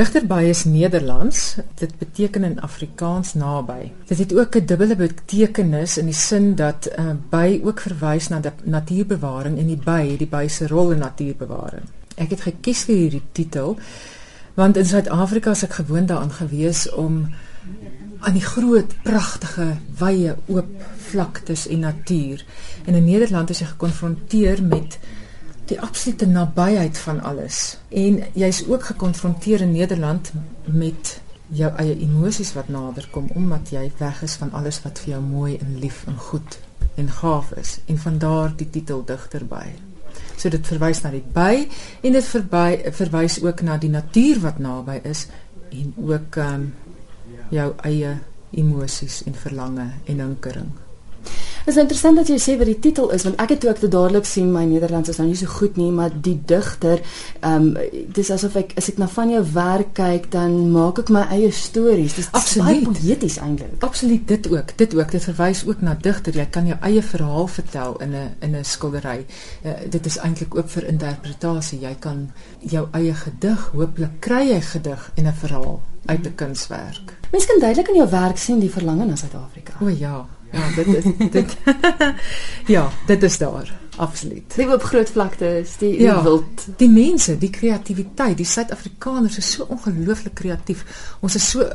[0.00, 1.56] Digterby is Nederlands.
[1.74, 3.90] Dit beteken in Afrikaans naby.
[4.08, 8.40] Dit het ook 'n dubbele betekenis in die sin dat uh, by ook verwys na
[8.64, 11.82] natuurbewaring en die by, die by se rol in natuurbewaring.
[12.14, 13.78] Ek het gekies vir hierdie titel
[14.54, 17.34] want in Suid-Afrika is ek gewoond daaraan gewees om
[18.20, 22.44] aan die groot, pragtige, wye, oop vlaktes en natuur.
[22.84, 24.98] En in Nederland is jy gekonfronteer met
[25.70, 27.78] die absolute nabyheid van alles.
[27.88, 30.32] En jy's ook gekonfronteer in Nederland
[30.64, 31.20] met
[31.54, 35.22] jou eie emosies wat nader kom omdat jy weg is van alles wat vir jou
[35.22, 36.58] mooi en lief en goed
[36.98, 37.78] en gaaf is.
[37.86, 39.66] En van daar die titel digterby.
[40.36, 41.66] So dit verwys na die by
[42.02, 45.26] en dit verby verwys ook na die natuur wat naby is
[45.70, 46.70] en ook ehm um,
[47.50, 48.14] jou eie
[48.54, 50.70] emosies en verlange en hinkering.
[51.64, 53.80] Dit is interessant dat jy sê wat die titel is want ek het toe ek
[53.80, 57.02] dit dadelik sien my Nederlands is nou nie so goed nie maar die digter
[57.40, 61.12] ehm um, dis asof ek as ek na van jou werk kyk dan maak ek
[61.12, 62.16] my eie stories.
[62.16, 63.76] Dis absoluut poëties eintlik.
[63.84, 64.74] Absoluut dit ook.
[64.76, 66.36] Dit ook dit verwys ook na digter.
[66.36, 69.26] Jy kan jou eie verhaal vertel in 'n in 'n skildery.
[69.64, 71.80] Uh, dit is eintlik ook vir interpretasie.
[71.80, 72.30] Jy kan
[72.60, 77.16] jou eie gedig, hooplik kry jy gedig en 'n verhaal uit 'n kunswerk.
[77.32, 79.72] Mens kan duidelik in jou werk sien die verlange na Suid-Afrika.
[79.80, 80.26] O ja.
[80.50, 81.56] Ja, dit is dit.
[82.74, 83.78] ja, dit is daar.
[83.96, 84.54] Absoluut.
[84.54, 89.50] Die op groot vlaktes, die, die ja, wild, die mense, die kreatiwiteit, die Suid-Afrikaners is
[89.52, 90.84] so ongelooflik kreatief.
[91.20, 91.66] Ons is so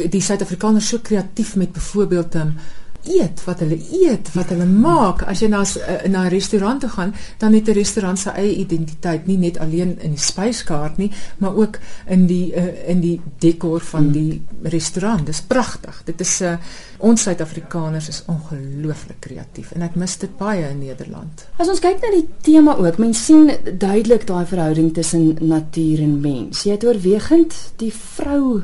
[0.00, 4.66] die Suid-Afrikaners so kreatief met byvoorbeeld 'n um, ehm, eet wat hulle eet, wat hulle
[4.66, 5.22] maak.
[5.22, 8.54] As jy na eh, na 'n restaurant toe gaan, dan het 'n restaurant sy eie
[8.56, 13.20] identiteit, nie net alleen in die spyskaart nie, maar ook in die uh, in die
[13.38, 14.12] dekor van mm.
[14.12, 15.26] die restaurant.
[15.26, 16.02] Dis pragtig.
[16.04, 16.56] Dit is 'n uh,
[16.98, 21.46] ons Suid-Afrikaners is ongelooflik kreatief en ek mis dit baie in Nederland.
[21.56, 26.20] As ons kyk na die tema ook, mens sien duidelik daai verhouding tussen natuur en
[26.20, 26.62] mens.
[26.62, 28.62] Jy het oorwegend die vrou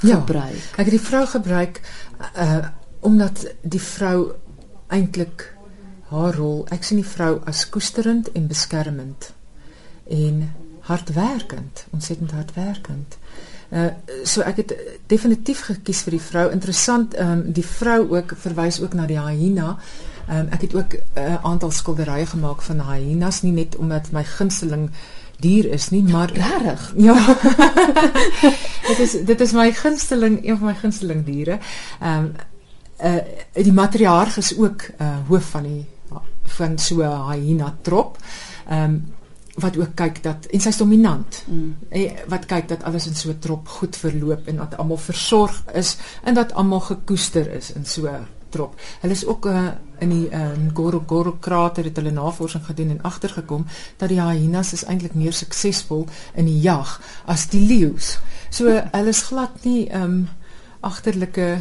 [0.00, 0.58] gebruik.
[0.58, 1.80] Ja, ek het die vrou gebruik
[2.34, 2.60] uh
[3.00, 4.32] omdat die vrou
[4.86, 5.46] eintlik
[6.10, 9.32] haar rol, ek sien die vrou as koesterend en beskermend
[10.10, 10.42] en
[10.90, 13.18] hardwerkend, ontsettend hardwerkend.
[13.70, 13.90] Uh
[14.26, 14.72] so ek het
[15.06, 16.48] definitief gekies vir die vrou.
[16.50, 19.76] Interessant, ehm um, die vrou ook verwys ook na die hyena.
[20.26, 24.10] Ehm um, ek het ook 'n uh, aantal skilderye gemaak van hyenas, nie net omdat
[24.10, 24.90] my gunsteling
[25.40, 26.92] dier is nie, maar regtig.
[27.08, 27.36] Ja.
[28.88, 31.58] dit is dit is my gunsteling, een van my gunsteling diere.
[32.00, 32.32] Ehm um,
[33.04, 35.86] uh die matriarg is ook uh hoof van die
[36.42, 38.18] van so 'n hyena trop.
[38.68, 39.14] Ehm um,
[39.54, 41.44] wat ook kyk dat en sy's dominant.
[41.46, 41.76] Mm.
[41.88, 45.64] En wat kyk dat alles in so 'n trop goed verloop en dat almal versorg
[45.72, 48.80] is en dat almal gekoester is in so 'n trop.
[49.00, 49.68] Hulle is ook uh,
[49.98, 54.84] in die uh, Ngorongoro krater het hulle navorsing gedoen en agtergekom dat die hyenas is
[54.84, 58.18] eintlik meer suksesvol in die jag as die leeu's.
[58.50, 60.28] So hulle is glad nie ehm um,
[60.80, 61.58] agterlike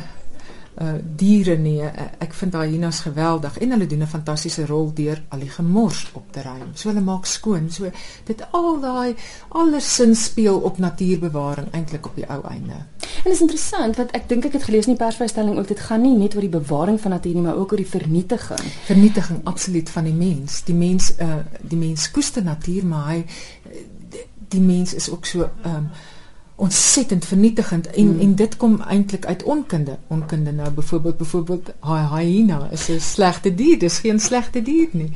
[0.79, 1.81] uh diere nie.
[2.23, 6.07] Ek vind daai hyenas geweldig en hulle doen 'n fantastiese rol deur al die gemors
[6.13, 6.72] op te ruim.
[6.73, 7.69] So hulle maak skoon.
[7.72, 7.91] So
[8.25, 9.16] dit al daai
[9.50, 12.85] alles sin speel op natuurbewaring eintlik op die ou einde.
[13.25, 16.01] En is interessant want ek dink ek het gelees in die persvrystelling ook dit gaan
[16.01, 18.72] nie net oor die bewaring van natuur nie, maar ook oor die vernietiging.
[18.85, 20.63] Vernietiging absoluut van die mens.
[20.63, 23.25] Die mens uh die mens koester natuur, maar hy
[24.50, 25.90] die, mens is ook so um,
[26.59, 28.20] ontsettend vernietigend en mm.
[28.20, 29.97] en dit kom eintlik uit onkunde.
[30.08, 35.12] Onkunde nou byvoorbeeld byvoorbeeld hyena is 'n slegte dier, dis geen slegte dier nie.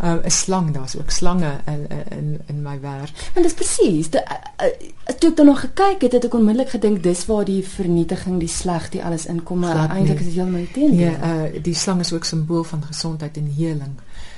[0.00, 1.86] 'n uh, Slang, daar's ook slange in
[2.18, 3.30] in in my werk.
[3.32, 4.08] En dis presies.
[4.08, 7.64] Uh, uh, toe ek dan nog gekyk het, het ek onmiddellik gedink dis waar die
[7.66, 11.00] vernietiging, die sleg, die alles inkom, maar eintlik is dit heeltemal teenoor.
[11.00, 13.94] Ja, uh, die slang is ook simbool van gesondheid en heling.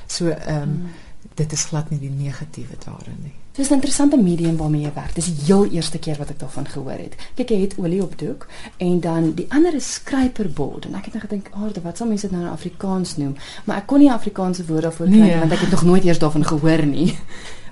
[0.06, 0.90] So ehm um, mm.
[1.34, 3.34] dit is glad nie die negatiewe daarin nie.
[3.56, 5.14] Dis 'n interessante medium waarmee jy werk.
[5.14, 7.14] Dis die heel eerste keer wat ek daarvan gehoor het.
[7.34, 8.46] Kyk, jy het olie op doek
[8.76, 12.28] en dan die ander is skryperbord en ek het net gedink, "Aarde, wat sal mense
[12.28, 15.38] dit nou in Afrikaans noem?" Maar ek kon nie Afrikaanse woord daarvoor kry nee.
[15.38, 17.18] want ek het nog nooit eers daarvan gehoor nie.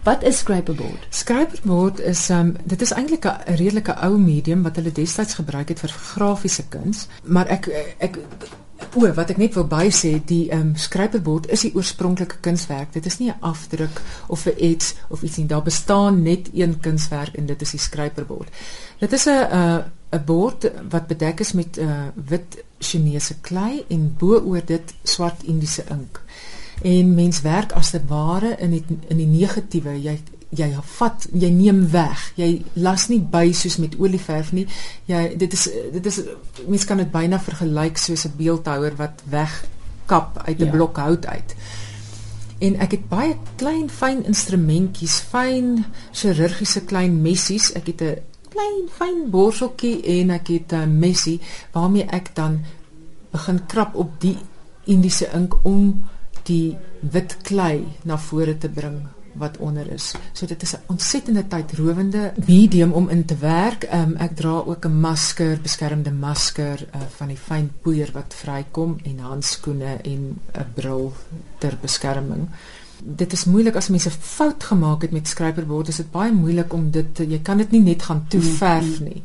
[0.05, 1.07] Wat is skryperbord?
[1.09, 5.81] Skryperbord is um dit is eintlik 'n redelike ou medium wat hulle destyds gebruik het
[5.81, 8.19] vir grafiese kuns, maar ek ek
[8.95, 12.93] O, wat ek net wil by sê, die ehm um, skryperbord is die oorspronklike kunswerk.
[12.95, 15.47] Dit is nie 'n afdruk of 'n iets of iets nie.
[15.47, 18.49] Daar bestaan net een kunswerk en dit is die skryperbord.
[18.99, 19.85] Dit is 'n 'n uh,
[20.15, 25.43] 'n bord wat bedek is met 'n uh, wit Chinese klei en bo-oor dit swart
[25.43, 26.21] Indiese ink.
[26.83, 30.03] En mens werk as dit ware in die, in die negatiewe.
[30.03, 30.19] Jy
[30.57, 32.33] jy vat jy neem weg.
[32.39, 34.67] Jy las nie by soos met olieverf nie.
[35.11, 36.21] Jy dit is dit is
[36.67, 40.71] mense kan dit byna vergelyk soos 'n beeldhouer wat wegkap uit 'n ja.
[40.71, 41.55] blok hout uit.
[42.59, 47.73] En ek het baie klein fyn instrumentjies fyn chirurgiese klein messies.
[47.73, 48.17] Ek het 'n
[48.55, 51.41] klein fyn borseltjie en ek het 'n messie
[51.73, 52.65] waarmee ek dan
[53.31, 54.37] begin krap op die
[54.85, 56.05] Indiese ink om
[56.43, 60.15] die wit klei na vore te bring wat onder is.
[60.33, 63.89] So dit is 'n ontsettende tydrowende medium om in te werk.
[63.93, 68.99] Um, ek dra ook 'n masker, beskermende masker uh, van die fyn poeier wat vrykom
[69.03, 71.13] en handskoene en 'n bril
[71.59, 72.49] ter beskerming.
[73.03, 76.91] Dit is moeilik as mense fout gemaak het met skryperbord, is dit baie moeilik om
[76.91, 79.23] dit jy kan dit nie net gaan toeverf nie.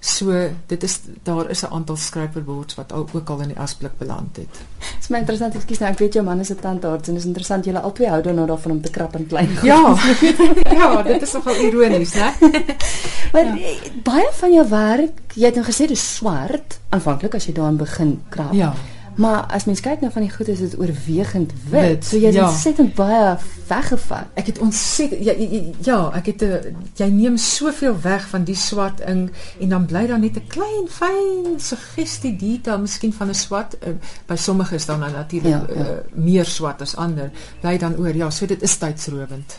[0.00, 3.98] So dit is daar is 'n aantal skryperboards wat al, ook al in die asblik
[3.98, 4.52] beland het.
[4.78, 7.16] Dit is my interessant, ek kies nou ek weet jou man is 'n tandarts en
[7.16, 9.48] is interessant julle albei hou dan nou daarvan om te krap en klein.
[9.62, 9.96] Ja.
[10.78, 12.32] ja, dit is nogal ironies, né?
[13.32, 13.74] maar ja.
[14.02, 18.22] baie van jou werk, jy het nou gesê dis swart aanvanklik as jy daarin begin
[18.28, 18.52] krap.
[18.52, 18.74] Ja.
[19.18, 21.80] Maar as mens kyk nou van die goed is dit oorwegend wit.
[21.80, 22.46] wit so jy het ja.
[22.46, 23.34] ontsettend baie
[23.66, 24.30] weggevat.
[24.38, 26.72] Ek het ontsettend ja, ja ja, ek het 'n eh,
[27.02, 30.86] jy neem soveel weg van die swart ink en dan bly daar net 'n klein
[30.88, 33.94] fyn suggestie detail miskien van 'n swart uh,
[34.26, 35.80] by sommige is dan natuurlik ja, ja.
[35.80, 37.30] uh, meer swart as ander.
[37.60, 38.14] Bly dan oor.
[38.14, 39.58] Ja, so dit is tydsrowend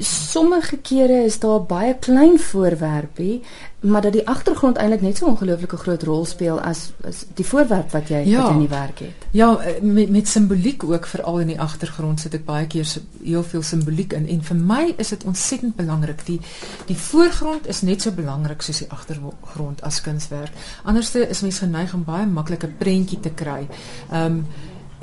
[0.00, 3.40] sommige kere is daar baie klein voorwerpe,
[3.80, 7.90] maar dat die agtergrond eintlik net so ongelooflike groot rol speel as, as die voorwerp
[7.94, 8.48] wat jy ja.
[8.50, 9.26] in die werk het.
[9.30, 12.88] Ja, eh, met met simboliek ook veral in die agtergrond sit ek baie keer
[13.22, 16.24] heel veel simboliek in en vir my is dit ontsettend belangrik.
[16.26, 16.40] Die
[16.86, 20.52] die voorgrond is net so belangrik soos die agtergrond as kunswerk.
[20.82, 23.68] Anderste is mens geneig om baie maklike prentjie te kry.
[24.10, 24.42] Ehm um,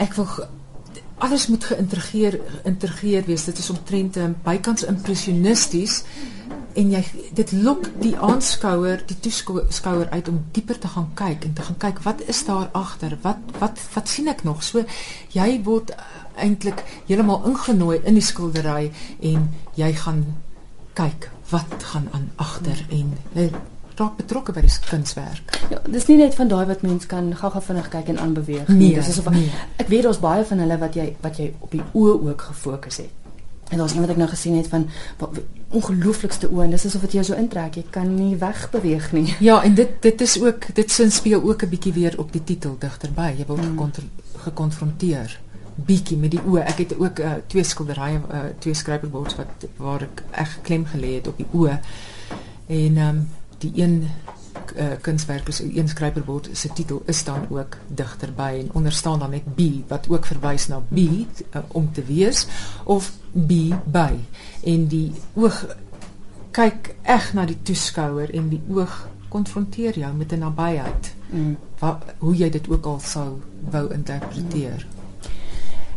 [0.01, 0.27] ek wil
[1.17, 3.45] alles moet geïntegreer geïntegreer wees.
[3.45, 6.03] Dit is omtrent um, bykans impressionisties
[6.73, 7.01] en jy
[7.37, 11.77] dit lok die aanskouer, die toeskouer uit om dieper te gaan kyk en te gaan
[11.77, 13.17] kyk wat is daar agter?
[13.21, 14.63] Wat wat wat sien ek nog?
[14.65, 14.85] So
[15.35, 16.07] jy word uh,
[16.41, 18.89] eintlik heeltemal ingenooi in die skildery
[19.21, 19.45] en
[19.77, 20.25] jy gaan
[20.97, 23.51] kyk wat gaan aan agter en uh,
[23.97, 25.57] raak betrokke by die kunswerk.
[25.69, 28.77] Ja, dis nie net van daai wat mens kan gou-gou vinnig kyk en aanbeweeg nie.
[28.77, 29.51] Nee, dis asof nee.
[29.81, 32.97] ek weet daar's baie van hulle wat jy wat jy op die oë ook gefokus
[33.03, 33.21] het.
[33.69, 34.89] En daar's een wat ek nou gesien het van
[35.73, 37.79] ongelooflikste oë en dis asof dit jou so intrek.
[37.79, 39.27] Jy kan nie wegbeweeg nie.
[39.49, 42.43] Ja, en dit dit is ook dit sin speel ook 'n bietjie weer op die
[42.43, 43.33] titel digterby.
[43.37, 44.11] Jy word hmm.
[44.45, 45.39] gekonfronteer
[45.75, 46.63] bietjie met die oë.
[46.69, 51.15] Ek het ook uh, twee skilderye, uh, twee skryperboards wat waar ek reg klem gelê
[51.17, 51.79] het op die oë.
[52.67, 53.23] En ehm um,
[53.63, 54.03] die een
[54.75, 59.19] uh, kunswerk is een skrywer word se titel is dan ook digterby en onder staan
[59.19, 62.47] dan net be wat ook verwys na be uh, om te wees
[62.83, 64.13] of be by
[64.63, 65.65] en die oog
[66.53, 71.57] kyk eg na die toeskouer en die oog konfronteer jou met 'n nabyheid mm.
[71.79, 74.92] wat hoe jy dit ook al sou wou interpreteer mm.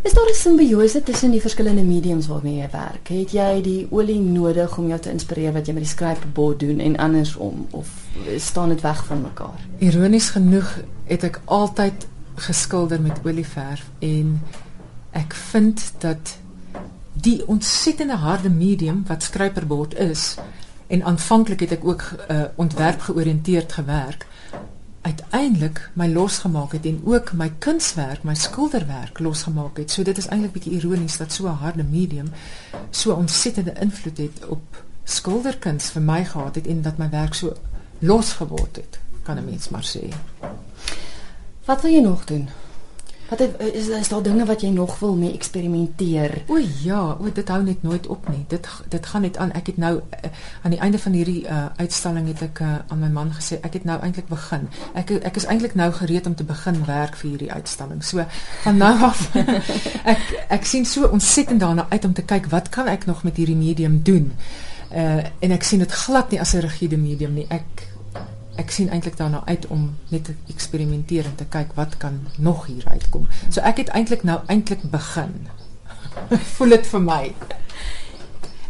[0.07, 3.09] Is daar 'n simbiose tussen die verskillende mediums waarmee jy werk?
[3.09, 6.79] Het jy die olie nodig om jou te inspireer wat jy met die skrypbord doen
[6.79, 7.89] en andersom of
[8.37, 9.67] staan dit weg van mekaar?
[9.79, 14.43] Ironies genoeg het ek altyd geskilder met olieverf en
[15.11, 16.39] ek vind dat
[17.13, 20.37] die ontsettende harde medium wat skrypbord is
[20.87, 24.27] en aanvanklik het ek ook uh, ontwerp georiënteerd gewerk
[25.07, 29.91] uiteindelik my losgemaak het en ook my kunswerk, my skilderwerk losgemaak het.
[29.91, 32.33] So dit is eintlik bietjie ironies dat so 'n harde medium
[32.91, 37.53] so ontsettende invloed het op skilderkuns vir my gehad het en dat my werk so
[37.99, 40.15] losgeword het, kan 'n mens maar sê.
[41.65, 42.49] Wat wil jy nog doen?
[43.29, 46.43] Wat het, is is daar dinge wat jy nog wil mee eksperimenteer?
[46.47, 48.45] O ja, o dit hou net nooit op nie.
[48.49, 49.53] Dit dit gaan net aan.
[49.53, 50.31] Ek het nou uh,
[50.63, 53.81] aan die einde van hierdie uh, uitstalling het ek uh, aan my man gesê ek
[53.81, 54.69] het nou eintlik begin.
[54.95, 58.05] Ek ek is eintlik nou gereed om te begin werk vir hierdie uitstalling.
[58.05, 58.23] So
[58.63, 60.23] van nou af ek
[60.61, 63.59] ek sien so ontsettend daarna uit om te kyk wat kan ek nog met hierdie
[63.59, 64.33] medium doen.
[64.95, 67.47] Uh en ek sien dit glad nie as 'n rigiede medium nie.
[67.51, 67.89] Ek
[68.57, 72.67] ek sien eintlik daarna uit om net te eksperimenteer en te kyk wat kan nog
[72.67, 73.29] hier uitkom.
[73.49, 75.49] So ek het eintlik nou eintlik begin.
[76.57, 77.23] Voel dit vir my.